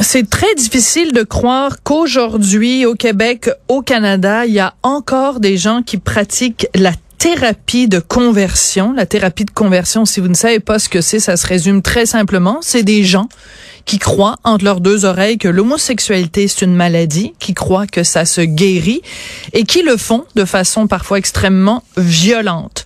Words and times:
C'est 0.00 0.28
très 0.28 0.54
difficile 0.56 1.12
de 1.12 1.22
croire 1.22 1.82
qu'aujourd'hui, 1.82 2.86
au 2.86 2.94
Québec, 2.94 3.50
au 3.68 3.82
Canada, 3.82 4.46
il 4.46 4.52
y 4.52 4.60
a 4.60 4.74
encore 4.82 5.40
des 5.40 5.56
gens 5.56 5.82
qui 5.82 5.98
pratiquent 5.98 6.66
la 6.74 6.92
thérapie 7.18 7.88
de 7.88 8.00
conversion. 8.00 8.92
La 8.92 9.06
thérapie 9.06 9.44
de 9.44 9.50
conversion, 9.50 10.04
si 10.04 10.20
vous 10.20 10.28
ne 10.28 10.34
savez 10.34 10.60
pas 10.60 10.78
ce 10.78 10.88
que 10.88 11.00
c'est, 11.00 11.20
ça 11.20 11.36
se 11.36 11.46
résume 11.46 11.80
très 11.80 12.06
simplement. 12.06 12.58
C'est 12.60 12.82
des 12.82 13.04
gens 13.04 13.28
qui 13.84 13.98
croient 13.98 14.36
entre 14.44 14.64
leurs 14.64 14.80
deux 14.80 15.04
oreilles 15.04 15.38
que 15.38 15.48
l'homosexualité 15.48 16.48
c'est 16.48 16.64
une 16.64 16.74
maladie, 16.74 17.34
qui 17.38 17.54
croient 17.54 17.86
que 17.86 18.02
ça 18.02 18.24
se 18.24 18.40
guérit 18.40 19.02
et 19.52 19.64
qui 19.64 19.82
le 19.82 19.96
font 19.96 20.24
de 20.34 20.44
façon 20.44 20.86
parfois 20.86 21.18
extrêmement 21.18 21.82
violente. 21.96 22.84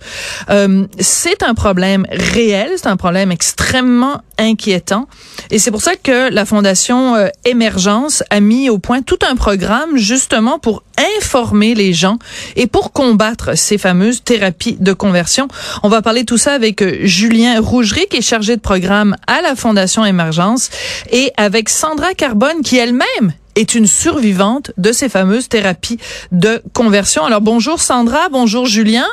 Euh, 0.49 0.85
c'est 0.99 1.43
un 1.43 1.53
problème 1.53 2.05
réel, 2.09 2.71
c'est 2.77 2.87
un 2.87 2.97
problème 2.97 3.31
extrêmement 3.31 4.21
inquiétant 4.39 5.07
et 5.51 5.59
c'est 5.59 5.71
pour 5.71 5.81
ça 5.81 5.95
que 5.95 6.29
la 6.31 6.45
Fondation 6.45 7.15
euh, 7.15 7.27
Émergence 7.45 8.23
a 8.29 8.39
mis 8.39 8.69
au 8.69 8.77
point 8.77 9.01
tout 9.01 9.19
un 9.27 9.35
programme 9.35 9.97
justement 9.97 10.59
pour 10.59 10.83
informer 11.17 11.75
les 11.75 11.93
gens 11.93 12.19
et 12.55 12.67
pour 12.67 12.91
combattre 12.91 13.57
ces 13.57 13.77
fameuses 13.77 14.23
thérapies 14.23 14.77
de 14.79 14.93
conversion. 14.93 15.47
On 15.83 15.89
va 15.89 16.01
parler 16.01 16.25
tout 16.25 16.37
ça 16.37 16.53
avec 16.53 16.81
euh, 16.81 16.99
Julien 17.03 17.59
Rougerie 17.59 18.07
qui 18.09 18.17
est 18.17 18.21
chargé 18.21 18.55
de 18.55 18.61
programme 18.61 19.15
à 19.27 19.41
la 19.41 19.55
Fondation 19.55 20.05
Émergence 20.05 20.69
et 21.11 21.31
avec 21.37 21.69
Sandra 21.69 22.13
Carbone 22.13 22.61
qui 22.63 22.77
elle-même 22.77 23.33
est 23.55 23.75
une 23.75 23.87
survivante 23.87 24.71
de 24.77 24.91
ces 24.91 25.09
fameuses 25.09 25.49
thérapies 25.49 25.99
de 26.31 26.61
conversion. 26.73 27.25
Alors 27.25 27.41
bonjour 27.41 27.81
Sandra, 27.81 28.29
bonjour 28.29 28.65
Julien. 28.65 29.05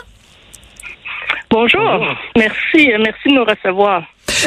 Bonjour. 1.51 2.07
Merci, 2.37 2.91
merci 2.99 3.29
de 3.29 3.35
nous 3.35 3.45
recevoir. 3.45 4.03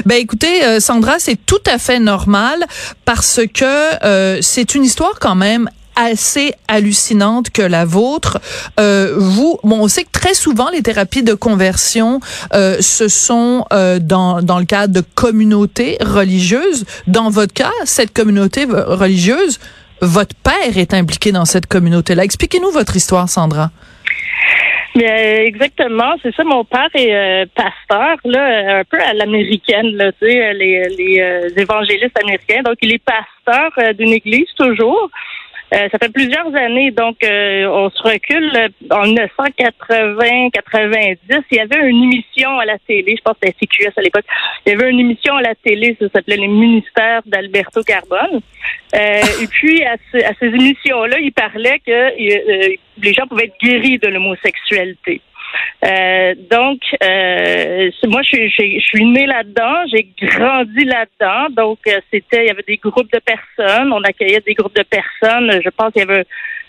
Ben 0.05 0.17
écoutez, 0.17 0.63
euh, 0.63 0.79
Sandra, 0.79 1.19
c'est 1.19 1.37
tout 1.45 1.61
à 1.65 1.77
fait 1.77 1.99
normal 1.99 2.63
parce 3.05 3.41
que 3.53 4.05
euh, 4.05 4.37
c'est 4.41 4.75
une 4.75 4.83
histoire 4.83 5.19
quand 5.19 5.35
même 5.35 5.69
assez 5.99 6.53
hallucinante 6.67 7.49
que 7.49 7.61
la 7.61 7.85
vôtre. 7.85 8.39
Euh, 8.79 9.15
vous, 9.17 9.59
bon, 9.63 9.81
on 9.81 9.87
sait 9.87 10.03
que 10.03 10.11
très 10.11 10.33
souvent 10.33 10.69
les 10.69 10.81
thérapies 10.81 11.23
de 11.23 11.33
conversion, 11.33 12.19
euh, 12.53 12.77
ce 12.79 13.07
sont 13.07 13.65
euh, 13.73 13.99
dans 13.99 14.41
dans 14.41 14.59
le 14.59 14.65
cadre 14.65 14.93
de 14.93 15.03
communautés 15.15 15.97
religieuses. 16.01 16.85
Dans 17.07 17.29
votre 17.29 17.53
cas, 17.53 17.71
cette 17.83 18.13
communauté 18.13 18.65
religieuse, 18.65 19.59
votre 20.01 20.35
père 20.35 20.77
est 20.77 20.93
impliqué 20.93 21.31
dans 21.31 21.45
cette 21.45 21.67
communauté-là. 21.67 22.23
Expliquez-nous 22.23 22.71
votre 22.71 22.95
histoire, 22.95 23.27
Sandra. 23.27 23.71
Bien, 24.99 25.15
exactement, 25.45 26.15
c'est 26.21 26.35
ça. 26.35 26.43
Mon 26.43 26.65
père 26.65 26.89
est 26.93 27.15
euh, 27.15 27.45
pasteur, 27.55 28.17
là, 28.25 28.79
un 28.79 28.83
peu 28.83 28.99
à 28.99 29.13
l'américaine, 29.13 29.95
là, 29.95 30.11
tu 30.11 30.27
sais, 30.27 30.53
les, 30.53 30.89
les 30.89 31.21
euh, 31.21 31.49
évangélistes 31.55 32.19
américains. 32.21 32.63
Donc, 32.63 32.75
il 32.81 32.91
est 32.91 33.01
pasteur 33.01 33.71
euh, 33.77 33.93
d'une 33.93 34.11
église 34.11 34.49
toujours. 34.57 35.09
Euh, 35.73 35.89
ça 35.91 35.97
fait 35.99 36.09
plusieurs 36.09 36.53
années, 36.55 36.91
donc 36.91 37.23
euh, 37.23 37.67
on 37.67 37.89
se 37.91 38.01
recule 38.01 38.71
en 38.89 39.05
1980-90. 39.05 41.43
Il 41.51 41.57
y 41.57 41.59
avait 41.59 41.87
une 41.87 42.05
émission 42.05 42.57
à 42.57 42.65
la 42.65 42.79
télé, 42.79 43.15
je 43.15 43.21
pense 43.21 43.35
que 43.39 43.47
c'était 43.47 43.67
CQS 43.67 43.93
à 43.97 44.01
l'époque. 44.01 44.25
Il 44.65 44.71
y 44.71 44.75
avait 44.75 44.89
une 44.89 44.99
émission 44.99 45.35
à 45.35 45.41
la 45.41 45.53
télé, 45.55 45.95
ça 45.99 46.09
s'appelait 46.09 46.37
les 46.37 46.47
ministères 46.47 47.21
d'Alberto 47.25 47.83
Carbone. 47.83 48.41
Euh, 48.95 49.21
et 49.43 49.47
puis 49.47 49.83
à, 49.83 49.93
à 49.93 50.33
ces 50.39 50.47
émissions-là, 50.47 51.19
il 51.19 51.31
parlait 51.31 51.79
que 51.85 52.17
les 52.17 53.13
gens 53.13 53.27
pouvaient 53.27 53.45
être 53.45 53.59
guéris 53.61 53.99
de 53.99 54.07
l'homosexualité. 54.07 55.21
Euh, 55.85 56.35
donc, 56.51 56.81
euh, 57.03 57.89
moi, 58.07 58.21
je, 58.23 58.79
suis 58.79 59.05
née 59.05 59.25
là-dedans, 59.25 59.85
j'ai 59.91 60.09
grandi 60.21 60.83
là-dedans. 60.85 61.47
Donc, 61.51 61.79
euh, 61.87 61.99
c'était, 62.11 62.43
il 62.43 62.47
y 62.47 62.51
avait 62.51 62.63
des 62.67 62.77
groupes 62.77 63.11
de 63.11 63.19
personnes, 63.19 63.93
on 63.93 64.01
accueillait 64.01 64.41
des 64.45 64.53
groupes 64.53 64.75
de 64.75 64.83
personnes. 64.83 65.61
Je 65.63 65.69
pense 65.69 65.93
qu'il 65.93 66.01
y 66.01 66.09
avait 66.09 66.25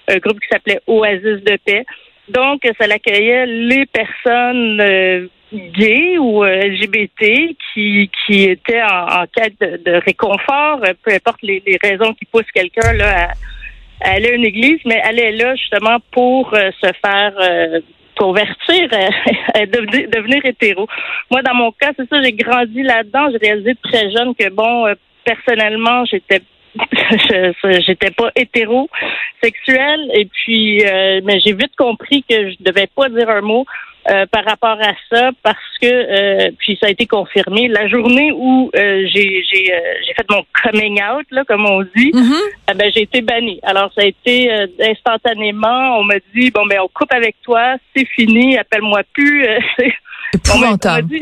un, 0.08 0.16
groupe 0.18 0.38
qui 0.40 0.48
s'appelait 0.50 0.80
Oasis 0.86 1.42
de 1.44 1.58
paix. 1.64 1.84
Donc, 2.28 2.62
ça 2.80 2.86
l'accueillait 2.86 3.46
les 3.46 3.86
personnes 3.86 5.28
gays 5.52 6.16
ou 6.18 6.44
LGBT 6.44 7.56
qui, 7.74 8.08
qui 8.24 8.44
étaient 8.44 8.82
en, 8.82 9.24
quête 9.34 9.58
de, 9.58 9.94
réconfort, 9.94 10.80
peu 11.04 11.12
importe 11.12 11.42
les, 11.42 11.60
raisons 11.82 12.14
qui 12.14 12.24
poussent 12.26 12.52
quelqu'un 12.54 12.92
là 12.92 13.30
à, 14.00 14.10
aller 14.12 14.28
à 14.28 14.34
une 14.34 14.44
église, 14.44 14.78
mais 14.84 15.02
est 15.04 15.32
là 15.32 15.56
justement 15.56 15.98
pour 16.12 16.54
se 16.54 16.92
faire 17.04 17.82
convertir, 18.20 18.88
à 19.54 19.64
devenir, 19.64 20.44
hétéro. 20.44 20.86
Moi, 21.30 21.40
dans 21.42 21.54
mon 21.54 21.72
cas, 21.72 21.92
c'est 21.96 22.08
ça, 22.08 22.22
j'ai 22.22 22.32
grandi 22.32 22.82
là-dedans. 22.82 23.30
J'ai 23.32 23.38
réalisé 23.38 23.74
très 23.82 24.10
jeune 24.10 24.34
que, 24.34 24.50
bon, 24.50 24.86
euh, 24.86 24.94
personnellement, 25.24 26.04
j'étais 26.04 26.42
j'étais 27.84 28.12
pas 28.12 28.30
hétérosexuelle 28.36 30.08
et 30.14 30.26
puis 30.26 30.86
euh, 30.86 31.20
mais 31.24 31.40
j'ai 31.40 31.52
vite 31.52 31.74
compris 31.76 32.22
que 32.22 32.52
je 32.52 32.56
devais 32.60 32.86
pas 32.86 33.08
dire 33.08 33.28
un 33.28 33.40
mot 33.40 33.66
euh, 34.08 34.24
par 34.26 34.44
rapport 34.44 34.78
à 34.80 34.94
ça 35.12 35.30
parce 35.42 35.58
que 35.80 35.86
euh, 35.86 36.50
puis 36.58 36.78
ça 36.80 36.86
a 36.86 36.90
été 36.90 37.06
confirmé 37.06 37.68
la 37.68 37.86
journée 37.86 38.32
où 38.32 38.70
euh, 38.74 39.06
j'ai 39.12 39.44
j'ai 39.44 39.66
j'ai 39.66 40.14
fait 40.14 40.26
mon 40.30 40.42
coming 40.62 41.00
out 41.02 41.26
là 41.30 41.44
comme 41.44 41.66
on 41.66 41.82
dit 41.82 42.10
mm-hmm. 42.10 42.76
ben 42.76 42.90
j'ai 42.94 43.02
été 43.02 43.20
bannie 43.20 43.60
alors 43.62 43.92
ça 43.94 44.00
a 44.00 44.06
été 44.06 44.50
instantanément 44.80 45.98
on 45.98 46.04
m'a 46.04 46.14
dit 46.34 46.50
bon 46.50 46.64
ben 46.66 46.78
on 46.82 46.88
coupe 46.88 47.12
avec 47.12 47.36
toi 47.42 47.76
c'est 47.94 48.06
fini 48.06 48.56
appelle-moi 48.56 49.02
plus 49.12 49.46
épouvantable 50.34 51.18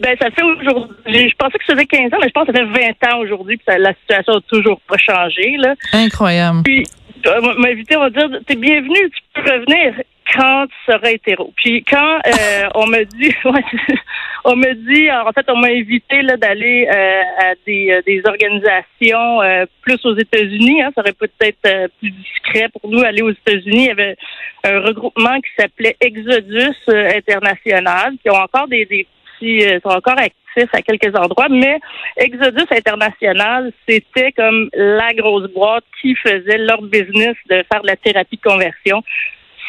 ben, 0.00 0.16
ça 0.20 0.30
fait 0.30 0.42
aujourd'hui. 0.42 1.30
Je 1.30 1.34
pensais 1.36 1.58
que 1.58 1.64
ça 1.66 1.72
faisait 1.72 1.86
15 1.86 2.12
ans, 2.12 2.18
mais 2.20 2.28
je 2.28 2.32
pense 2.32 2.46
que 2.46 2.52
ça 2.52 2.58
fait 2.58 2.94
20 3.00 3.12
ans 3.12 3.18
aujourd'hui, 3.20 3.58
que 3.58 3.72
la 3.72 3.94
situation 3.94 4.34
n'a 4.34 4.40
toujours 4.48 4.80
pas 4.82 4.98
changé. 4.98 5.56
Là. 5.56 5.74
Incroyable. 5.92 6.62
Puis, 6.62 6.84
on 7.26 7.60
m'a 7.60 7.68
invité, 7.68 7.96
on 7.96 8.00
va 8.00 8.10
dire, 8.10 8.28
t'es 8.46 8.56
bienvenu, 8.56 9.10
tu 9.10 9.20
peux 9.34 9.50
revenir 9.50 9.94
quand 10.32 10.66
tu 10.66 10.92
seras 10.92 11.10
hétéro. 11.10 11.52
Puis 11.56 11.84
quand 11.84 12.18
euh, 12.26 12.68
on 12.74 12.86
me 12.86 13.04
dit, 13.04 13.34
on 14.44 14.56
me 14.56 14.74
dit, 14.74 15.10
en 15.10 15.32
fait, 15.32 15.46
on 15.48 15.56
m'a 15.56 15.68
invité 15.68 16.22
là 16.22 16.36
d'aller 16.36 16.88
euh, 16.88 17.22
à 17.38 17.54
des, 17.66 17.90
euh, 17.90 18.02
des 18.06 18.22
organisations 18.26 19.40
plus 19.82 20.04
aux 20.04 20.16
États-Unis. 20.16 20.82
Hein, 20.82 20.90
ça 20.94 21.02
aurait 21.02 21.12
peut-être 21.12 21.90
plus 21.98 22.10
discret 22.10 22.68
pour 22.68 22.90
nous 22.90 23.02
aller 23.02 23.22
aux 23.22 23.30
États-Unis. 23.30 23.84
Il 23.84 23.86
y 23.86 23.90
avait 23.90 24.16
un 24.64 24.80
regroupement 24.80 25.40
qui 25.40 25.50
s'appelait 25.58 25.96
Exodus 26.00 26.76
International, 26.88 28.14
qui 28.22 28.30
ont 28.30 28.34
encore 28.34 28.68
des, 28.68 28.84
des 28.84 29.06
petits, 29.38 29.62
sont 29.82 29.90
encore 29.90 30.18
actifs 30.18 30.39
à 30.72 30.82
quelques 30.82 31.14
endroits, 31.16 31.48
mais 31.48 31.78
Exodus 32.16 32.66
International, 32.70 33.72
c'était 33.88 34.32
comme 34.32 34.68
la 34.74 35.12
grosse 35.14 35.50
boîte 35.52 35.84
qui 36.00 36.14
faisait 36.16 36.58
leur 36.58 36.82
business 36.82 37.36
de 37.48 37.64
faire 37.72 37.82
de 37.82 37.86
la 37.86 37.96
thérapie 37.96 38.36
de 38.36 38.42
conversion. 38.42 39.02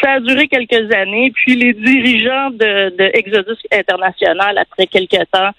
Ça 0.02 0.14
a 0.14 0.20
duré 0.20 0.48
quelques 0.48 0.92
années, 0.94 1.32
puis 1.36 1.56
les 1.56 1.74
dirigeants 1.74 2.50
de, 2.52 2.96
de 2.96 3.12
Exodus 3.14 3.58
International, 3.72 4.58
après 4.58 4.88
quelques 4.88 5.30
temps, 5.32 5.52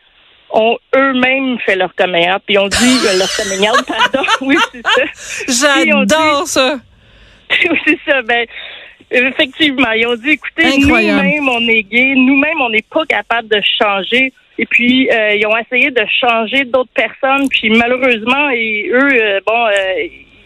ont 0.52 0.76
eux-mêmes 0.94 1.58
fait 1.60 1.76
leur 1.76 1.94
coming 1.94 2.28
puis 2.46 2.58
ont 2.58 2.68
dit 2.68 2.98
leur 3.18 3.28
coming 3.36 3.68
pardon, 3.86 4.28
oui, 4.42 4.56
c'est 4.72 4.82
ça. 4.86 5.74
J'adore 5.84 6.46
ça. 6.46 6.78
oui, 7.70 7.78
c'est 7.86 7.98
ça. 8.06 8.22
Ben, 8.22 8.46
effectivement, 9.10 9.92
ils 9.92 10.06
ont 10.06 10.16
dit, 10.16 10.30
écoutez, 10.30 10.78
nous-mêmes, 10.78 11.48
on 11.48 11.68
est 11.68 11.82
gays, 11.82 12.14
nous-mêmes, 12.16 12.60
on 12.60 12.70
n'est 12.70 12.84
pas 12.90 13.04
capable 13.06 13.48
de 13.48 13.60
changer. 13.78 14.32
Et 14.58 14.66
puis, 14.66 15.10
euh, 15.10 15.34
ils 15.34 15.46
ont 15.46 15.56
essayé 15.56 15.90
de 15.90 16.04
changer 16.20 16.64
d'autres 16.64 16.92
personnes, 16.94 17.48
puis 17.48 17.70
malheureusement, 17.70 18.50
et 18.50 18.88
eux, 18.92 19.08
euh, 19.12 19.40
bon, 19.46 19.66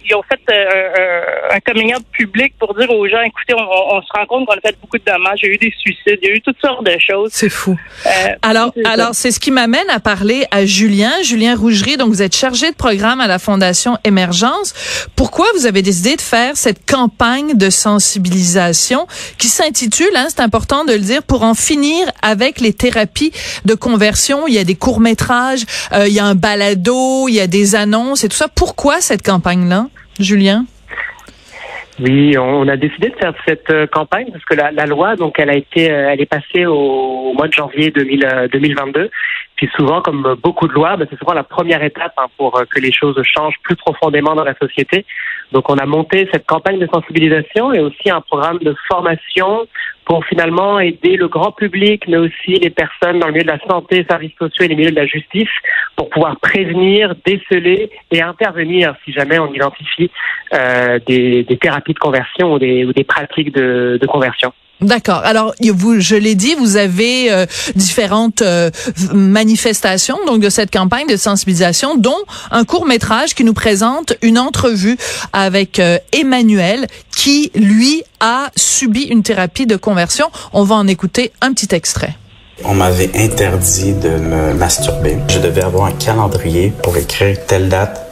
ils 0.08 0.14
ont 0.14 0.22
fait 0.22 0.40
euh, 0.50 1.54
un, 1.54 1.60
coming 1.60 1.94
out 1.94 2.04
public 2.12 2.54
pour 2.58 2.74
dire 2.74 2.90
aux 2.90 3.08
gens, 3.08 3.20
écoutez, 3.22 3.54
on, 3.54 4.00
se 4.02 4.12
rend 4.14 4.26
compte 4.26 4.46
qu'on 4.46 4.54
a 4.54 4.60
fait 4.60 4.76
beaucoup 4.80 4.98
de 4.98 5.04
dommages, 5.04 5.40
il 5.42 5.46
y 5.46 5.50
a 5.50 5.54
eu 5.54 5.58
des 5.58 5.74
suicides, 5.78 6.18
il 6.22 6.28
y 6.28 6.32
a 6.32 6.34
eu 6.34 6.40
toutes 6.40 6.60
sortes 6.60 6.84
de 6.84 6.96
choses. 6.98 7.30
C'est 7.32 7.48
fou. 7.48 7.76
Euh, 8.06 8.10
alors, 8.42 8.72
alors 8.84 9.10
c'est 9.14 9.30
ce 9.30 9.40
qui 9.40 9.50
m'amène 9.50 9.88
à 9.90 10.00
parler 10.00 10.46
à 10.50 10.64
Julien, 10.64 11.12
Julien 11.22 11.56
Rougerie. 11.56 11.96
Donc, 11.96 12.08
vous 12.08 12.22
êtes 12.22 12.36
chargé 12.36 12.70
de 12.70 12.76
programme 12.76 13.20
à 13.20 13.26
la 13.26 13.38
Fondation 13.38 13.98
Émergence. 14.04 15.08
Pourquoi 15.16 15.46
vous 15.56 15.66
avez 15.66 15.82
décidé 15.82 16.16
de 16.16 16.20
faire 16.20 16.56
cette 16.56 16.88
campagne 16.88 17.56
de 17.56 17.70
sensibilisation 17.70 19.06
qui 19.38 19.48
s'intitule, 19.48 20.14
hein, 20.14 20.26
c'est 20.28 20.40
important 20.40 20.84
de 20.84 20.92
le 20.92 20.98
dire, 21.00 21.22
pour 21.22 21.42
en 21.42 21.54
finir 21.54 22.10
avec 22.22 22.60
les 22.60 22.72
thérapies 22.72 23.32
de 23.64 23.74
conversion. 23.74 24.46
Il 24.46 24.54
y 24.54 24.58
a 24.58 24.64
des 24.64 24.74
courts 24.74 25.00
métrages, 25.00 25.64
euh, 25.92 26.06
il 26.06 26.14
y 26.14 26.20
a 26.20 26.24
un 26.24 26.34
balado, 26.34 27.28
il 27.28 27.34
y 27.34 27.40
a 27.40 27.46
des 27.46 27.74
annonces 27.74 28.24
et 28.24 28.28
tout 28.28 28.36
ça. 28.36 28.48
Pourquoi 28.48 29.00
cette 29.00 29.24
campagne-là? 29.24 29.88
Julien? 30.18 30.66
Oui, 31.98 32.36
on 32.36 32.68
a 32.68 32.76
décidé 32.76 33.08
de 33.08 33.14
faire 33.14 33.32
cette 33.46 33.70
euh, 33.70 33.86
campagne 33.86 34.26
parce 34.30 34.44
que 34.44 34.54
la, 34.54 34.86
loi, 34.86 35.16
donc, 35.16 35.38
elle 35.38 35.48
a 35.48 35.56
été, 35.56 35.90
euh, 35.90 36.10
elle 36.10 36.20
est 36.20 36.26
passée 36.26 36.66
au, 36.66 37.32
mois 37.32 37.48
de 37.48 37.52
janvier 37.52 37.90
2022. 37.90 39.10
Puis 39.56 39.68
souvent, 39.74 40.02
comme 40.02 40.36
beaucoup 40.42 40.68
de 40.68 40.72
lois, 40.72 40.96
ben, 40.96 41.06
c'est 41.10 41.18
souvent 41.18 41.32
la 41.32 41.44
première 41.44 41.82
étape 41.82 42.12
hein, 42.18 42.26
pour 42.36 42.52
que 42.68 42.80
les 42.80 42.92
choses 42.92 43.20
changent 43.24 43.58
plus 43.62 43.76
profondément 43.76 44.34
dans 44.34 44.44
la 44.44 44.54
société. 44.54 45.04
Donc 45.52 45.70
on 45.70 45.76
a 45.76 45.86
monté 45.86 46.28
cette 46.32 46.46
campagne 46.46 46.78
de 46.78 46.88
sensibilisation 46.92 47.72
et 47.72 47.80
aussi 47.80 48.10
un 48.10 48.20
programme 48.20 48.58
de 48.58 48.74
formation 48.88 49.66
pour 50.04 50.24
finalement 50.24 50.78
aider 50.78 51.16
le 51.16 51.28
grand 51.28 51.52
public, 51.52 52.04
mais 52.06 52.16
aussi 52.16 52.52
les 52.54 52.70
personnes 52.70 53.18
dans 53.18 53.26
le 53.26 53.32
milieu 53.32 53.44
de 53.44 53.50
la 53.50 53.58
santé, 53.68 54.06
services 54.08 54.34
sociaux 54.38 54.64
et 54.64 54.68
les 54.68 54.76
milieux 54.76 54.92
de 54.92 54.96
la 54.96 55.06
justice, 55.06 55.48
pour 55.96 56.10
pouvoir 56.10 56.38
prévenir, 56.38 57.14
déceler 57.24 57.90
et 58.12 58.22
intervenir 58.22 58.94
si 59.04 59.12
jamais 59.12 59.38
on 59.38 59.52
identifie 59.52 60.10
euh, 60.54 61.00
des, 61.06 61.42
des, 61.42 61.56
thérapies 61.56 61.94
de 61.94 61.98
conversion 61.98 62.52
ou 62.52 62.58
des, 62.58 62.84
ou 62.84 62.92
des 62.92 63.04
pratiques 63.04 63.52
de, 63.52 63.98
de 64.00 64.06
conversion. 64.06 64.52
D'accord. 64.82 65.22
Alors, 65.24 65.54
vous, 65.72 66.00
je 66.00 66.16
l'ai 66.16 66.34
dit, 66.34 66.54
vous 66.54 66.76
avez 66.76 67.32
euh, 67.32 67.46
différentes 67.76 68.42
euh, 68.42 68.70
manifestations 69.12 70.18
donc 70.26 70.40
de 70.40 70.50
cette 70.50 70.70
campagne 70.70 71.06
de 71.06 71.16
sensibilisation, 71.16 71.96
dont 71.96 72.18
un 72.50 72.64
court 72.64 72.84
métrage 72.84 73.34
qui 73.34 73.42
nous 73.42 73.54
présente 73.54 74.14
une 74.20 74.38
entrevue 74.38 74.98
avec 75.32 75.78
euh, 75.78 75.98
Emmanuel, 76.12 76.88
qui 77.16 77.50
lui 77.54 78.02
a 78.20 78.50
subi 78.54 79.04
une 79.04 79.22
thérapie 79.22 79.66
de 79.66 79.76
conversion. 79.76 80.26
On 80.52 80.64
va 80.64 80.74
en 80.74 80.86
écouter 80.86 81.32
un 81.40 81.54
petit 81.54 81.74
extrait. 81.74 82.14
On 82.64 82.74
m'avait 82.74 83.10
interdit 83.14 83.92
de 83.94 84.08
me 84.08 84.54
masturber. 84.54 85.18
Je 85.28 85.38
devais 85.38 85.62
avoir 85.62 85.86
un 85.86 85.92
calendrier 85.92 86.72
pour 86.82 86.96
écrire 86.96 87.36
telle 87.46 87.68
date, 87.68 88.05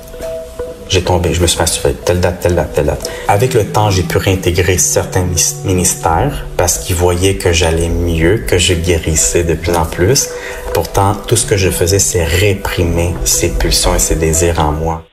j'ai 0.88 1.02
tombé, 1.02 1.32
je 1.32 1.40
me 1.40 1.46
suis 1.46 1.58
masturbé, 1.58 1.94
telle 2.04 2.20
date, 2.20 2.40
telle 2.40 2.54
date, 2.54 2.72
telle 2.74 2.86
date. 2.86 3.10
Avec 3.28 3.54
le 3.54 3.64
temps, 3.64 3.90
j'ai 3.90 4.02
pu 4.02 4.18
réintégrer 4.18 4.78
certains 4.78 5.26
ministères 5.64 6.46
parce 6.56 6.78
qu'ils 6.78 6.96
voyaient 6.96 7.36
que 7.36 7.52
j'allais 7.52 7.88
mieux, 7.88 8.38
que 8.38 8.58
je 8.58 8.74
guérissais 8.74 9.44
de 9.44 9.54
plus 9.54 9.74
en 9.74 9.86
plus. 9.86 10.28
Pourtant, 10.72 11.14
tout 11.26 11.36
ce 11.36 11.46
que 11.46 11.56
je 11.56 11.70
faisais, 11.70 11.98
c'est 11.98 12.24
réprimer 12.24 13.14
ces 13.24 13.50
pulsions 13.50 13.94
et 13.94 13.98
ces 13.98 14.16
désirs 14.16 14.60
en 14.60 14.72
moi. 14.72 15.04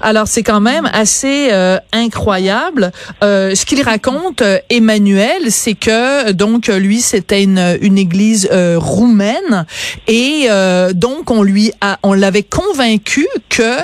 Alors 0.00 0.28
c'est 0.28 0.42
quand 0.42 0.60
même 0.60 0.88
assez 0.92 1.48
euh, 1.50 1.78
incroyable. 1.92 2.92
Euh, 3.22 3.54
ce 3.54 3.64
qu'il 3.64 3.82
raconte, 3.82 4.42
euh, 4.42 4.58
Emmanuel, 4.70 5.50
c'est 5.50 5.74
que 5.74 6.32
donc 6.32 6.68
lui 6.68 7.00
c'était 7.00 7.42
une, 7.42 7.78
une 7.80 7.98
église 7.98 8.48
roumaine 8.76 9.66
et 10.06 10.48
donc 10.94 11.30
on 11.30 11.42
lui 11.42 11.72
a, 11.80 11.98
on 12.02 12.12
l'avait 12.12 12.42
convaincu 12.42 13.26
que 13.48 13.78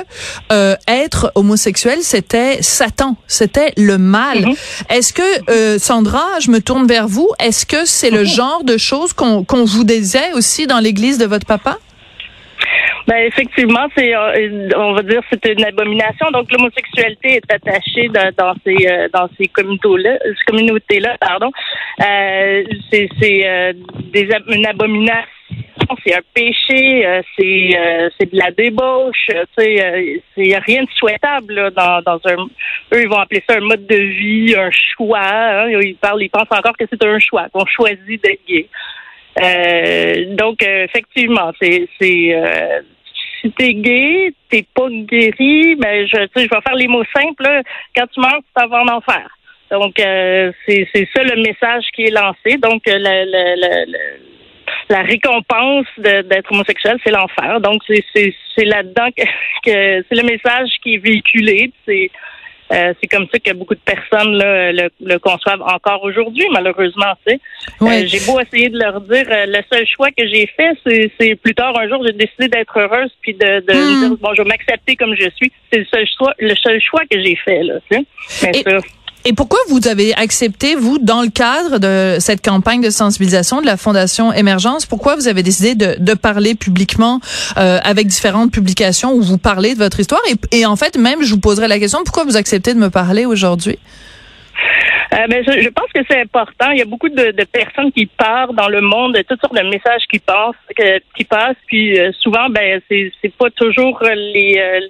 être 0.86 1.32
homosexuel 1.34 1.98
c'était 2.02 2.58
Satan, 2.62 3.16
c'était 3.26 3.72
le 3.76 3.98
mal. 3.98 4.46
Mhm. 4.46 4.54
Est-ce 4.90 5.12
que 5.12 5.78
Sandra, 5.78 6.24
je 6.40 6.50
me 6.50 6.60
tourne 6.60 6.86
vers 6.86 7.08
vous, 7.08 7.28
est-ce 7.38 7.66
que 7.66 7.84
c'est 7.84 8.10
le 8.10 8.24
genre 8.24 8.64
de 8.64 8.76
choses 8.76 9.12
qu'on 9.12 9.44
qu'on 9.44 9.64
vous 9.64 9.84
disait 9.84 10.32
aussi 10.34 10.66
dans 10.66 10.78
l'église 10.78 11.18
de 11.18 11.26
votre 11.26 11.46
papa? 11.46 11.78
Ben 13.06 13.18
effectivement, 13.18 13.86
c'est 13.96 14.16
euh, 14.16 14.68
on 14.76 14.92
va 14.94 15.02
dire 15.02 15.20
c'est 15.30 15.44
une 15.46 15.64
abomination. 15.64 16.28
Donc 16.32 16.50
l'homosexualité 16.50 17.36
est 17.36 17.52
attachée 17.52 18.08
dans, 18.08 18.54
ces 18.64 18.76
euh, 18.88 19.08
dans 19.12 19.28
ces 19.38 19.46
communautés-là, 19.46 20.18
communautés 20.44 20.98
là, 20.98 21.16
pardon. 21.20 21.52
Euh, 22.00 22.64
c'est 22.90 23.08
c'est 23.20 23.48
euh, 23.48 23.72
une 24.48 24.66
abomination. 24.66 25.28
C'est 26.04 26.16
un 26.16 26.22
péché, 26.34 27.06
c'est 27.38 27.78
c'est 28.18 28.32
de 28.32 28.36
la 28.36 28.50
débauche, 28.50 29.28
c'est 29.56 30.58
rien 30.66 30.82
de 30.82 30.90
souhaitable 30.96 31.70
dans 31.76 32.02
dans 32.02 32.20
un. 32.24 32.46
Eux 32.92 33.02
ils 33.02 33.08
vont 33.08 33.18
appeler 33.18 33.44
ça 33.48 33.56
un 33.56 33.60
mode 33.60 33.86
de 33.86 33.94
vie, 33.94 34.56
un 34.56 34.70
choix. 34.72 35.20
Hein. 35.22 35.68
ils 35.80 35.94
parlent, 35.94 36.22
ils 36.22 36.28
pensent 36.28 36.50
encore 36.50 36.76
que 36.76 36.86
c'est 36.90 37.04
un 37.04 37.20
choix, 37.20 37.46
qu'on 37.52 37.66
choisit 37.66 38.20
d'être 38.20 38.44
gay. 38.48 38.66
Euh, 39.40 40.34
donc 40.34 40.62
effectivement, 40.62 41.52
c'est 41.60 41.88
c'est 42.00 42.34
si 43.40 43.50
t'es 43.52 43.74
gay, 43.74 44.32
t'es 44.50 44.64
pas 44.74 44.88
guéri, 44.90 45.74
ben 45.76 46.06
je, 46.06 46.26
je 46.34 46.40
vais 46.40 46.48
faire 46.48 46.74
les 46.74 46.88
mots 46.88 47.04
simples. 47.14 47.62
quand 47.94 48.06
tu 48.06 48.20
meurs, 48.20 48.38
tu 48.38 48.52
t'en 48.54 48.68
vas 48.68 48.82
en 48.82 48.88
enfer. 48.88 49.28
Donc 49.70 49.98
euh, 49.98 50.52
c'est 50.66 50.88
ça 51.14 51.22
le 51.22 51.42
message 51.42 51.84
qui 51.94 52.04
est 52.04 52.10
lancé. 52.10 52.56
Donc 52.58 52.86
euh, 52.88 52.98
la, 52.98 53.24
la, 53.24 53.56
la, 53.56 53.84
la 54.88 55.02
récompense 55.02 55.86
d'être 55.98 56.52
homosexuel, 56.52 56.98
c'est 57.04 57.10
l'enfer. 57.10 57.60
Donc 57.60 57.82
c'est 57.88 58.64
là-dedans 58.64 59.08
que, 59.16 59.22
que 59.64 60.04
c'est 60.08 60.14
le 60.14 60.22
message 60.22 60.70
qui 60.82 60.94
est 60.94 60.98
véhiculé. 60.98 61.72
C'est 61.86 62.10
euh, 62.72 62.92
c'est 63.00 63.06
comme 63.06 63.26
ça 63.32 63.38
que 63.38 63.52
beaucoup 63.52 63.74
de 63.74 63.80
personnes 63.80 64.38
le, 64.38 65.18
conçoivent 65.18 65.62
encore 65.62 66.02
aujourd'hui, 66.02 66.46
malheureusement. 66.52 67.12
Tu 67.26 67.38
euh, 67.82 68.06
j'ai 68.06 68.20
beau 68.26 68.40
essayer 68.40 68.68
de 68.68 68.78
leur 68.78 69.00
dire, 69.02 69.26
euh, 69.30 69.46
le 69.46 69.60
seul 69.70 69.86
choix 69.86 70.10
que 70.10 70.26
j'ai 70.26 70.46
fait, 70.46 70.76
c'est 71.18 71.34
plus 71.36 71.54
tard 71.54 71.78
un 71.78 71.88
jour, 71.88 72.04
j'ai 72.04 72.12
décidé 72.12 72.48
d'être 72.48 72.78
heureuse 72.78 73.10
puis 73.20 73.34
de, 73.34 73.60
de 73.60 73.72
hmm. 73.72 74.00
dire 74.00 74.18
bon, 74.20 74.34
je 74.34 74.42
vais 74.42 74.48
m'accepter 74.48 74.96
comme 74.96 75.14
je 75.14 75.30
suis. 75.36 75.52
C'est 75.72 75.78
le 75.78 75.86
seul 75.86 76.06
choix, 76.16 76.34
le 76.38 76.54
seul 76.56 76.80
choix 76.80 77.02
que 77.10 77.20
j'ai 77.22 77.36
fait 77.36 77.62
là. 77.62 77.74
Tu 77.90 77.98
sais? 78.26 78.50
Et 78.54 78.64
pourquoi 79.32 79.58
vous 79.68 79.88
avez 79.88 80.14
accepté, 80.14 80.74
vous, 80.74 80.98
dans 80.98 81.22
le 81.22 81.28
cadre 81.28 81.78
de 81.78 82.18
cette 82.20 82.44
campagne 82.44 82.80
de 82.80 82.90
sensibilisation 82.90 83.60
de 83.60 83.66
la 83.66 83.76
Fondation 83.76 84.32
Émergence, 84.32 84.86
pourquoi 84.86 85.16
vous 85.16 85.28
avez 85.28 85.42
décidé 85.42 85.74
de, 85.74 85.96
de 85.98 86.14
parler 86.14 86.54
publiquement 86.54 87.20
euh, 87.56 87.78
avec 87.82 88.06
différentes 88.06 88.52
publications 88.52 89.14
où 89.14 89.22
vous 89.22 89.38
parlez 89.38 89.74
de 89.74 89.78
votre 89.78 89.98
histoire? 90.00 90.20
Et, 90.30 90.60
et 90.60 90.66
en 90.66 90.76
fait, 90.76 90.96
même, 90.96 91.22
je 91.22 91.30
vous 91.30 91.40
poserai 91.40 91.68
la 91.68 91.78
question, 91.78 92.00
pourquoi 92.04 92.24
vous 92.24 92.36
acceptez 92.36 92.74
de 92.74 92.78
me 92.78 92.90
parler 92.90 93.26
aujourd'hui? 93.26 93.78
Euh, 95.12 95.26
ben, 95.28 95.44
je, 95.44 95.68
pense 95.68 95.90
que 95.94 96.00
c'est 96.08 96.20
important. 96.20 96.70
Il 96.72 96.78
y 96.78 96.82
a 96.82 96.86
beaucoup 96.86 97.08
de, 97.08 97.44
personnes 97.44 97.92
qui 97.92 98.06
partent 98.06 98.54
dans 98.54 98.68
le 98.68 98.80
monde, 98.80 99.16
toutes 99.28 99.40
sortes 99.40 99.54
de 99.54 99.62
messages 99.62 100.02
qui 100.10 100.18
passent, 100.18 100.54
qui 101.16 101.24
passent. 101.24 101.56
Puis 101.66 101.98
euh, 101.98 102.10
souvent, 102.20 102.48
ben 102.50 102.80
c'est 102.88 103.36
pas 103.38 103.50
toujours 103.50 104.02
les 104.02 104.58
euh, 104.58 104.80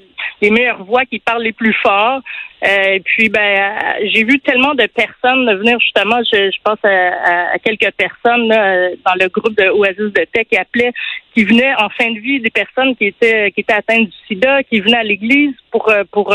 les 0.40 0.50
meilleures 0.50 0.84
voix 0.84 1.04
qui 1.04 1.18
parlent 1.18 1.42
les 1.42 1.52
plus 1.52 1.74
forts. 1.74 2.20
et 2.62 3.00
puis 3.00 3.28
ben 3.28 3.74
j'ai 4.12 4.24
vu 4.24 4.40
tellement 4.40 4.74
de 4.74 4.86
personnes 4.86 5.54
venir 5.58 5.78
justement. 5.80 6.18
Je, 6.32 6.50
je 6.50 6.58
pense 6.64 6.78
à, 6.82 7.52
à, 7.54 7.58
quelques 7.58 7.92
personnes 7.92 8.48
dans 8.48 9.14
le 9.20 9.28
groupe 9.28 9.56
de 9.56 9.68
Oasis 9.68 10.12
de 10.12 10.26
Tech 10.32 10.46
qui 10.50 10.56
appelaient, 10.56 10.92
qui 11.34 11.44
venaient 11.44 11.74
en 11.74 11.88
fin 11.90 12.10
de 12.10 12.18
vie 12.18 12.40
des 12.40 12.50
personnes 12.50 12.96
qui 12.96 13.06
étaient 13.06 13.50
qui 13.52 13.60
étaient 13.60 13.74
atteintes 13.74 14.08
du 14.08 14.16
SIDA, 14.28 14.62
qui 14.64 14.80
venaient 14.80 14.98
à 14.98 15.04
l'église 15.04 15.54
pour 15.70 15.92
pour 16.10 16.34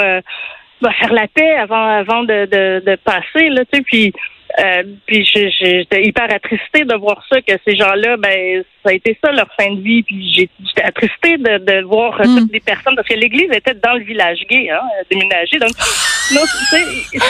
va 0.82 0.92
faire 0.94 1.14
la 1.14 1.28
paix 1.28 1.56
avant 1.56 1.86
avant 1.88 2.24
de, 2.24 2.46
de, 2.46 2.84
de 2.86 2.96
passer 2.96 3.50
là 3.50 3.64
tu 3.66 3.78
sais 3.78 3.84
puis 3.84 4.14
euh, 4.60 4.84
puis 5.06 5.26
j'étais 5.26 6.04
hyper 6.04 6.34
attristée 6.34 6.86
de 6.86 6.96
voir 6.96 7.24
ça 7.30 7.42
que 7.42 7.54
ces 7.66 7.76
gens-là 7.76 8.18
ben 8.18 8.64
ça 8.84 8.90
a 8.90 8.94
été 8.94 9.18
ça 9.24 9.32
leur 9.32 9.48
fin 9.60 9.74
de 9.74 9.82
vie 9.82 10.04
puis 10.04 10.34
j'étais 10.34 10.84
attristée 10.84 11.38
de, 11.38 11.58
de 11.60 11.84
voir 11.86 12.20
mm. 12.20 12.40
toutes 12.40 12.54
les 12.54 12.60
personnes 12.60 12.96
parce 12.96 13.08
que 13.08 13.14
l'église 13.14 13.50
était 13.52 13.76
dans 13.76 13.94
le 13.94 14.04
village 14.04 14.40
gay 14.50 14.70
hein 14.70 14.82
déménagé 15.10 15.60
donc 15.60 15.72
non 16.34 16.42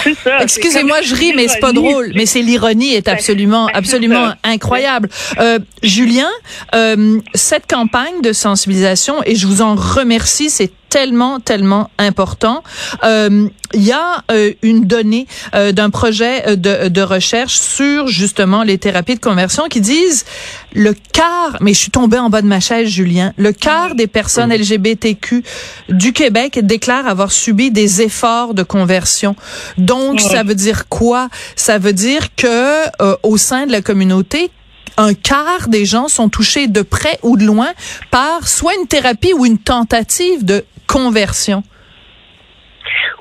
c'est 0.04 0.14
ça 0.16 0.40
excusez-moi 0.42 1.02
je 1.02 1.16
ris 1.16 1.34
mais 1.36 1.48
c'est 1.48 1.60
pas 1.60 1.74
drôle 1.74 2.12
mais 2.16 2.26
c'est 2.26 2.42
l'ironie 2.42 2.96
est 2.96 3.06
ben, 3.06 3.14
absolument 3.14 3.66
ben, 3.68 3.74
absolument 3.76 4.34
incroyable 4.44 5.10
euh, 5.40 5.60
Julien 5.84 6.30
euh, 6.76 7.20
cette 7.34 7.68
campagne 7.68 8.22
de 8.22 8.34
sensibilisation 8.34 9.16
et 9.26 9.36
je 9.36 9.48
vous 9.48 9.62
en 9.62 9.76
remercie 9.76 10.50
c'est 10.50 10.72
tellement, 10.92 11.40
tellement 11.40 11.90
important. 11.98 12.64
Euh, 13.04 13.48
il 13.74 13.84
y 13.84 13.94
a 13.94 14.24
euh, 14.30 14.52
une 14.62 14.86
donnée 14.86 15.26
euh, 15.56 15.72
d'un 15.72 15.90
projet 15.90 16.58
de, 16.58 16.90
de 16.90 17.02
recherche 17.12 17.60
sur 17.60 18.08
justement 18.08 18.64
les 18.64 18.78
thérapies 18.78 19.16
de 19.16 19.20
conversion 19.20 19.68
qui 19.70 19.82
disent 19.82 20.26
le 20.74 20.94
quart, 20.94 21.58
mais 21.60 21.74
je 21.74 21.80
suis 21.80 21.92
tombée 21.92 22.18
en 22.18 22.30
bas 22.30 22.42
de 22.42 22.48
ma 22.48 22.60
chaise, 22.60 22.88
Julien, 22.88 23.34
le 23.38 23.52
quart 23.52 23.96
des 23.96 24.08
personnes 24.08 24.54
LGBTQ 24.54 25.44
du 25.90 26.14
Québec 26.14 26.60
déclarent 26.64 27.08
avoir 27.08 27.32
subi 27.32 27.72
des 27.72 28.02
efforts 28.02 28.54
de 28.54 28.64
conversion. 28.64 29.36
Donc, 29.78 30.22
ça 30.22 30.44
veut 30.44 30.56
dire 30.56 30.88
quoi? 30.88 31.30
Ça 31.56 31.78
veut 31.78 31.94
dire 31.94 32.34
que 32.36 32.86
au 33.24 33.38
sein 33.38 33.66
de 33.68 33.72
la 33.72 33.82
communauté, 33.82 34.50
un 34.98 35.14
quart 35.14 35.68
des 35.68 35.86
gens 35.86 36.08
sont 36.08 36.30
touchés 36.30 36.68
de 36.68 36.82
près 36.82 37.20
ou 37.24 37.38
de 37.38 37.44
loin 37.44 37.70
par 38.12 38.48
soit 38.48 38.76
une 38.76 38.88
thérapie 38.88 39.34
ou 39.34 39.46
une 39.46 39.58
tentative 39.58 40.44
de 40.46 40.66
conversion. 40.88 41.64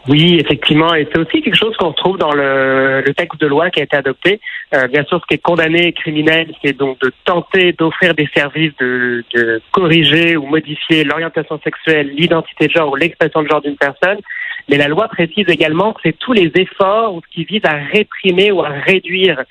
Oui, 0.08 0.38
effectivement, 0.40 0.94
et 0.94 1.06
c'est 1.12 1.18
aussi 1.18 1.42
quelque 1.42 1.56
chose 1.56 1.76
qu'on 1.76 1.92
trouve 1.92 2.16
dans 2.16 2.32
le, 2.32 3.04
texte 3.16 3.40
de 3.40 3.46
loi 3.46 3.70
qui 3.70 3.80
a 3.80 3.82
été 3.82 3.96
adopté. 3.96 4.40
Euh, 4.74 4.86
bien 4.88 5.04
sûr, 5.04 5.20
ce 5.20 5.26
qui 5.26 5.34
est 5.34 5.42
condamné 5.42 5.92
criminel, 5.92 6.52
c'est 6.64 6.72
donc 6.72 6.98
de 7.00 7.12
tenter 7.24 7.72
d'offrir 7.72 8.14
des 8.14 8.28
services, 8.34 8.72
de, 8.80 9.22
de, 9.34 9.60
corriger 9.72 10.36
ou 10.36 10.46
modifier 10.46 11.04
l'orientation 11.04 11.60
sexuelle, 11.62 12.08
l'identité 12.14 12.68
de 12.68 12.72
genre 12.72 12.90
ou 12.92 12.96
l'expression 12.96 13.42
de 13.42 13.48
genre 13.48 13.60
d'une 13.60 13.76
personne. 13.76 14.18
Mais 14.68 14.78
la 14.78 14.88
loi 14.88 15.08
précise 15.08 15.48
également 15.48 15.92
que 15.92 16.00
c'est 16.04 16.18
tous 16.18 16.32
les 16.32 16.50
efforts 16.54 17.20
qui 17.32 17.44
visent 17.44 17.64
à 17.64 17.74
réprimer 17.74 18.52
ou 18.52 18.62
à 18.62 18.68
réduire 18.68 19.42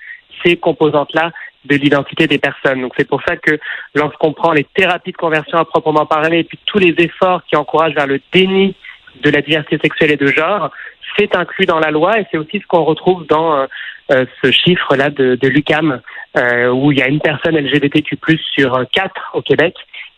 ces 0.43 0.55
composantes-là 0.55 1.31
de 1.65 1.75
l'identité 1.75 2.27
des 2.27 2.37
personnes. 2.37 2.81
Donc 2.81 2.93
c'est 2.97 3.07
pour 3.07 3.21
ça 3.27 3.35
que 3.35 3.59
lorsqu'on 3.93 4.33
prend 4.33 4.53
les 4.53 4.63
thérapies 4.63 5.11
de 5.11 5.17
conversion 5.17 5.57
à 5.57 5.65
proprement 5.65 6.05
parler 6.05 6.39
et 6.39 6.43
puis 6.43 6.57
tous 6.65 6.79
les 6.79 6.95
efforts 6.97 7.43
qui 7.45 7.55
encouragent 7.55 7.95
vers 7.95 8.07
le 8.07 8.21
déni 8.31 8.75
de 9.21 9.29
la 9.29 9.41
diversité 9.41 9.77
sexuelle 9.81 10.11
et 10.11 10.17
de 10.17 10.27
genre, 10.27 10.71
c'est 11.17 11.35
inclus 11.35 11.65
dans 11.65 11.79
la 11.79 11.91
loi 11.91 12.19
et 12.19 12.25
c'est 12.31 12.37
aussi 12.37 12.59
ce 12.59 12.67
qu'on 12.67 12.83
retrouve 12.83 13.25
dans 13.27 13.55
euh, 13.55 13.65
euh, 14.11 14.25
ce 14.43 14.51
chiffre-là 14.51 15.09
de, 15.09 15.35
de 15.35 15.47
l'UCAM, 15.47 16.01
euh, 16.37 16.69
où 16.69 16.91
il 16.91 16.99
y 16.99 17.01
a 17.01 17.07
une 17.07 17.19
personne 17.19 17.57
LGBTQ+ 17.57 18.17
sur 18.55 18.85
quatre 18.91 19.31
au 19.33 19.41
Québec 19.41 19.75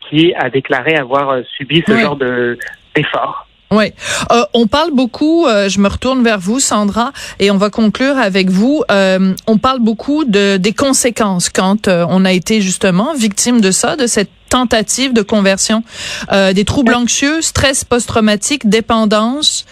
qui 0.09 0.33
a 0.35 0.49
déclaré 0.49 0.95
avoir 0.95 1.37
subi 1.57 1.83
ce 1.87 1.97
genre 1.97 2.15
de 2.15 2.57
d'effort. 2.95 3.47
Oui. 3.71 3.93
Euh, 4.31 4.43
on 4.53 4.67
parle 4.67 4.91
beaucoup, 4.91 5.47
euh, 5.47 5.69
je 5.69 5.79
me 5.79 5.87
retourne 5.87 6.23
vers 6.23 6.39
vous, 6.39 6.59
Sandra, 6.59 7.13
et 7.39 7.51
on 7.51 7.57
va 7.57 7.69
conclure 7.69 8.17
avec 8.17 8.49
vous. 8.49 8.83
Euh, 8.91 9.33
on 9.47 9.57
parle 9.57 9.79
beaucoup 9.79 10.25
de 10.25 10.57
des 10.57 10.73
conséquences 10.73 11.49
quand 11.49 11.87
on 11.87 12.25
a 12.25 12.33
été 12.33 12.59
justement 12.59 13.13
victime 13.13 13.61
de 13.61 13.71
ça, 13.71 13.95
de 13.95 14.07
cette 14.07 14.29
tentative 14.51 15.13
de 15.13 15.21
conversion, 15.21 15.83
des 16.31 16.65
troubles 16.65 16.93
anxieux, 16.93 17.41
stress 17.41 17.83
post-traumatique, 17.83 18.69
dépendance, 18.69 19.65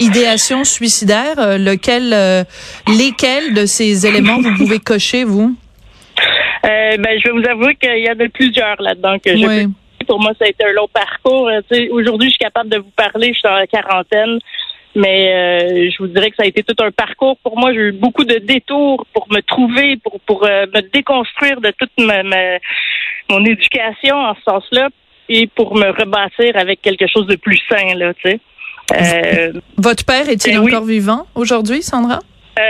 idéation 0.00 0.64
suicidaire. 0.64 1.58
lequel, 1.58 2.46
lesquels 2.88 3.54
de 3.54 3.66
ces 3.66 4.06
éléments 4.06 4.40
vous 4.40 4.54
pouvez 4.56 4.78
cocher, 4.78 5.24
vous? 5.24 5.54
ben, 6.62 7.18
je 7.18 7.28
vais 7.28 7.40
vous 7.40 7.48
avouer 7.48 7.74
qu'il 7.74 8.04
y 8.04 8.08
en 8.08 8.24
a 8.24 8.28
plusieurs 8.28 8.80
là-dedans 8.80 9.18
que 9.18 9.36
je 9.36 9.68
pour 10.04 10.20
moi, 10.20 10.32
ça 10.38 10.44
a 10.44 10.48
été 10.48 10.64
un 10.64 10.72
long 10.72 10.88
parcours. 10.92 11.48
Euh, 11.48 11.60
aujourd'hui, 11.90 12.28
je 12.28 12.34
suis 12.34 12.38
capable 12.38 12.70
de 12.70 12.78
vous 12.78 12.90
parler, 12.96 13.28
je 13.28 13.34
suis 13.34 13.42
dans 13.44 13.56
la 13.56 13.66
quarantaine. 13.66 14.38
Mais 14.94 15.32
euh, 15.32 15.90
je 15.90 15.96
vous 16.02 16.08
dirais 16.08 16.28
que 16.28 16.36
ça 16.36 16.42
a 16.42 16.46
été 16.46 16.62
tout 16.62 16.76
un 16.84 16.90
parcours 16.90 17.38
pour 17.42 17.58
moi. 17.58 17.72
J'ai 17.72 17.80
eu 17.80 17.92
beaucoup 17.92 18.24
de 18.24 18.36
détours 18.36 19.06
pour 19.14 19.26
me 19.32 19.40
trouver, 19.40 19.96
pour 19.96 20.20
pour 20.26 20.44
euh, 20.44 20.66
me 20.74 20.82
déconstruire 20.82 21.62
de 21.62 21.72
toute 21.78 21.92
ma, 21.98 22.22
mon 23.28 23.44
éducation 23.44 24.16
en 24.16 24.34
ce 24.34 24.42
sens-là, 24.42 24.88
et 25.28 25.46
pour 25.46 25.76
me 25.76 25.90
rebâtir 25.90 26.56
avec 26.56 26.82
quelque 26.82 27.06
chose 27.06 27.26
de 27.26 27.36
plus 27.36 27.60
sain 27.68 27.94
là. 27.94 28.12
Tu 28.14 28.30
sais. 28.30 29.52
Votre 29.78 30.04
père 30.04 30.28
est-il 30.28 30.58
ben 30.58 30.66
encore 30.66 30.84
vivant 30.84 31.26
aujourd'hui, 31.34 31.82
Sandra? 31.82 32.20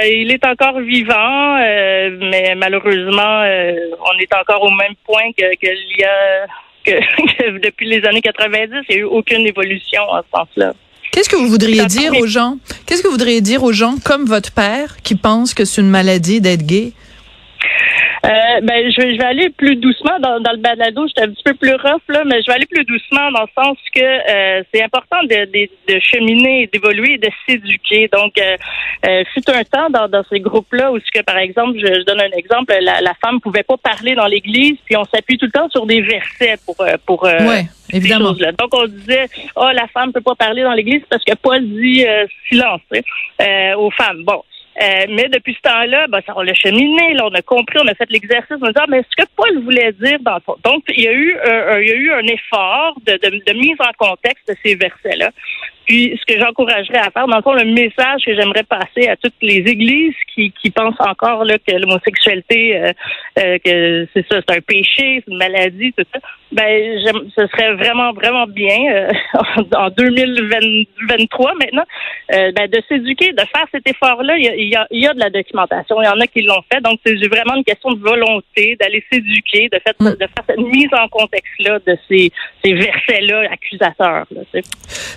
il 0.04 0.30
est 0.30 0.46
encore 0.46 0.78
vivant, 0.80 1.58
mais 1.58 2.54
malheureusement, 2.56 3.42
on 3.42 4.18
est 4.20 4.32
encore 4.34 4.62
au 4.62 4.70
même 4.70 4.94
point 5.04 5.32
qu'il 5.36 5.50
que 5.60 6.00
y 6.00 6.04
a 6.04 6.46
que, 6.84 7.58
depuis 7.60 7.88
les 7.88 8.04
années 8.06 8.20
90, 8.20 8.84
il 8.88 8.96
n'y 8.96 8.96
a 8.96 8.98
eu 8.98 9.04
aucune 9.04 9.46
évolution 9.46 10.02
en 10.08 10.22
ce 10.22 10.28
sens-là. 10.36 10.74
Qu'est-ce 11.12 11.28
que 11.28 11.36
vous 11.36 11.48
voudriez 11.48 11.84
dire 11.86 12.14
aux 12.14 12.26
gens? 12.26 12.56
Qu'est-ce 12.86 13.02
que 13.02 13.08
vous 13.08 13.12
voudriez 13.12 13.40
dire 13.40 13.62
aux 13.62 13.72
gens 13.72 13.96
comme 14.04 14.24
votre 14.24 14.52
père 14.52 14.96
qui 15.02 15.14
pensent 15.14 15.54
que 15.54 15.64
c'est 15.64 15.80
une 15.80 15.90
maladie 15.90 16.40
d'être 16.40 16.64
gay? 16.64 16.92
Euh, 18.24 18.60
ben, 18.62 18.88
je 18.88 19.02
vais, 19.02 19.14
je 19.14 19.18
vais 19.18 19.24
aller 19.24 19.50
plus 19.50 19.74
doucement 19.74 20.18
dans, 20.20 20.38
dans 20.38 20.52
le 20.52 20.58
balado. 20.58 21.08
J'étais 21.08 21.22
un 21.22 21.32
petit 21.32 21.42
peu 21.42 21.54
plus 21.54 21.74
rough, 21.74 22.02
là, 22.08 22.22
mais 22.24 22.40
je 22.40 22.46
vais 22.46 22.54
aller 22.54 22.66
plus 22.66 22.84
doucement 22.84 23.32
dans 23.32 23.42
le 23.42 23.48
sens 23.60 23.76
que 23.92 24.00
euh, 24.00 24.62
c'est 24.72 24.82
important 24.82 25.20
de, 25.24 25.44
de, 25.46 25.68
de 25.92 26.00
cheminer, 26.00 26.68
d'évoluer 26.72 27.14
et 27.14 27.18
de 27.18 27.28
s'éduquer. 27.44 28.08
Donc, 28.12 28.38
euh, 28.38 28.56
euh, 29.08 29.24
fut 29.34 29.50
un 29.50 29.64
temps 29.64 29.90
dans, 29.90 30.06
dans 30.08 30.22
ces 30.30 30.38
groupes-là 30.38 30.92
où, 30.92 30.98
que, 31.12 31.22
par 31.22 31.38
exemple, 31.38 31.78
je, 31.80 31.86
je 31.86 32.04
donne 32.04 32.20
un 32.20 32.36
exemple, 32.36 32.72
la, 32.80 33.00
la 33.00 33.14
femme 33.24 33.40
pouvait 33.40 33.64
pas 33.64 33.76
parler 33.76 34.14
dans 34.14 34.26
l'église, 34.26 34.76
puis 34.84 34.96
on 34.96 35.04
s'appuie 35.04 35.36
tout 35.36 35.46
le 35.46 35.52
temps 35.52 35.68
sur 35.70 35.84
des 35.84 36.00
versets 36.00 36.58
pour 36.64 36.80
euh, 36.80 36.94
pour 37.04 37.24
euh, 37.24 37.38
ouais, 37.40 37.64
évidemment. 37.92 38.36
Là. 38.38 38.52
Donc, 38.52 38.72
on 38.72 38.86
disait, 38.86 39.26
oh, 39.56 39.68
la 39.74 39.88
femme 39.88 40.12
peut 40.12 40.20
pas 40.20 40.36
parler 40.36 40.62
dans 40.62 40.74
l'église 40.74 41.02
parce 41.10 41.24
que 41.24 41.34
Paul 41.34 41.60
dit 41.60 42.06
silence 42.48 42.82
aux 43.76 43.90
femmes. 43.90 44.22
Bon, 44.24 44.44
euh, 44.80 45.06
mais 45.10 45.28
depuis 45.28 45.54
ce 45.54 45.68
temps-là, 45.68 46.06
ben, 46.08 46.20
ça, 46.26 46.32
on 46.36 46.42
l'a 46.42 46.54
cheminé, 46.54 47.14
là, 47.14 47.26
on 47.26 47.34
a 47.34 47.42
compris, 47.42 47.78
on 47.82 47.88
a 47.88 47.94
fait 47.94 48.10
l'exercice, 48.10 48.56
on 48.60 48.66
a 48.66 48.72
dit, 48.72 48.78
ah, 48.78 48.86
mais 48.88 49.02
ce 49.10 49.22
que 49.22 49.28
Paul 49.36 49.62
voulait 49.62 49.92
dire 49.92 50.18
dans 50.20 50.40
fond. 50.40 50.56
Donc, 50.64 50.84
il 50.88 51.04
y 51.04 51.08
a 51.08 51.12
eu, 51.12 51.36
un, 51.44 51.78
il 51.78 51.88
y 51.88 51.92
a 51.92 51.94
eu 51.94 52.12
un 52.12 52.26
effort 52.26 52.94
de, 53.06 53.12
de, 53.12 53.42
de 53.44 53.52
mise 53.52 53.76
en 53.80 53.92
contexte 53.98 54.48
de 54.48 54.56
ces 54.64 54.74
versets-là. 54.74 55.30
Puis, 55.86 56.18
ce 56.20 56.32
que 56.32 56.40
j'encouragerais 56.40 56.98
à 56.98 57.10
faire, 57.10 57.26
dans 57.26 57.36
le 57.36 57.42
fond, 57.42 57.54
le 57.54 57.64
message 57.64 58.22
que 58.24 58.34
j'aimerais 58.34 58.62
passer 58.62 59.08
à 59.08 59.16
toutes 59.16 59.34
les 59.42 59.58
églises 59.58 60.14
qui, 60.34 60.52
qui 60.52 60.70
pensent 60.70 61.00
encore 61.00 61.44
là, 61.44 61.58
que 61.58 61.72
l'homosexualité, 61.72 62.76
euh, 62.76 62.92
euh, 63.38 63.58
que 63.64 64.06
c'est 64.14 64.26
ça, 64.28 64.40
c'est 64.46 64.56
un 64.56 64.60
péché, 64.60 65.22
c'est 65.24 65.30
une 65.30 65.38
maladie, 65.38 65.92
tout 65.96 66.04
ça, 66.12 66.20
ben, 66.52 66.98
ce 67.36 67.46
serait 67.48 67.74
vraiment, 67.74 68.12
vraiment 68.12 68.46
bien 68.46 68.78
euh, 68.92 69.10
en 69.76 69.88
2023 69.90 71.54
maintenant, 71.54 71.84
ben, 72.28 72.68
de 72.68 72.82
s'éduquer, 72.88 73.32
de 73.32 73.42
faire 73.54 73.66
cet 73.72 73.88
effort-là. 73.88 74.36
Il 74.38 74.68
y, 74.68 74.76
a, 74.76 74.86
il 74.90 75.00
y 75.00 75.06
a 75.06 75.14
de 75.14 75.20
la 75.20 75.30
documentation, 75.30 76.00
il 76.00 76.06
y 76.06 76.08
en 76.08 76.20
a 76.20 76.26
qui 76.26 76.42
l'ont 76.42 76.62
fait, 76.72 76.80
donc 76.80 77.00
c'est 77.04 77.14
vraiment 77.26 77.56
une 77.56 77.64
question 77.64 77.90
de 77.92 78.00
volonté 78.00 78.76
d'aller 78.80 79.04
s'éduquer, 79.10 79.68
de, 79.72 79.78
fait, 79.78 79.96
de 80.00 80.16
faire 80.18 80.44
cette 80.48 80.58
mise 80.58 80.90
en 80.92 81.08
contexte-là 81.08 81.78
de 81.86 81.96
ces, 82.08 82.30
ces 82.64 82.72
versets-là 82.74 83.50
accusateurs. 83.50 84.26
Là, 84.30 84.60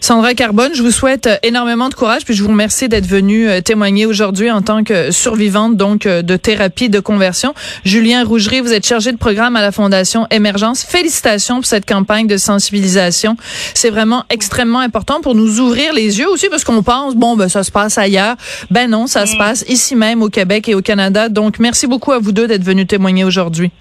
Sandra 0.01 0.33
Carbone, 0.55 0.73
je 0.73 0.83
vous 0.83 0.91
souhaite 0.91 1.27
euh, 1.27 1.35
énormément 1.43 1.89
de 1.89 1.95
courage, 1.95 2.23
puis 2.23 2.33
je 2.33 2.41
vous 2.41 2.47
remercie 2.47 2.87
d'être 2.87 3.07
venu 3.07 3.49
euh, 3.49 3.59
témoigner 3.59 4.05
aujourd'hui 4.05 4.49
en 4.49 4.61
tant 4.61 4.85
que 4.85 5.11
survivante 5.11 5.75
donc 5.75 6.05
euh, 6.05 6.21
de 6.21 6.37
thérapie 6.37 6.87
de 6.87 7.01
conversion. 7.01 7.53
Julien 7.83 8.23
Rougerie, 8.23 8.61
vous 8.61 8.71
êtes 8.71 8.85
chargé 8.87 9.11
de 9.11 9.17
programme 9.17 9.57
à 9.57 9.61
la 9.61 9.73
Fondation 9.73 10.27
Émergence. 10.31 10.85
Félicitations 10.85 11.55
pour 11.55 11.65
cette 11.65 11.85
campagne 11.85 12.27
de 12.27 12.37
sensibilisation. 12.37 13.35
C'est 13.73 13.89
vraiment 13.89 14.23
extrêmement 14.29 14.79
important 14.79 15.19
pour 15.19 15.35
nous 15.35 15.59
ouvrir 15.59 15.91
les 15.91 16.19
yeux 16.19 16.29
aussi 16.29 16.47
parce 16.47 16.63
qu'on 16.63 16.83
pense 16.83 17.15
bon 17.15 17.35
ben 17.35 17.49
ça 17.49 17.63
se 17.63 17.71
passe 17.71 17.97
ailleurs. 17.97 18.37
Ben 18.71 18.89
non, 18.89 19.07
ça 19.07 19.25
se 19.25 19.35
mm. 19.35 19.37
passe 19.37 19.65
ici 19.67 19.93
même 19.93 20.21
au 20.21 20.29
Québec 20.29 20.69
et 20.69 20.75
au 20.75 20.81
Canada. 20.81 21.27
Donc 21.27 21.59
merci 21.59 21.85
beaucoup 21.85 22.13
à 22.13 22.19
vous 22.19 22.31
deux 22.31 22.47
d'être 22.47 22.63
venus 22.63 22.87
témoigner 22.87 23.25
aujourd'hui. 23.25 23.71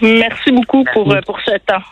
Merci 0.00 0.52
beaucoup 0.52 0.84
pour 0.92 1.12
pour 1.26 1.40
ce 1.40 1.58
temps. 1.66 1.82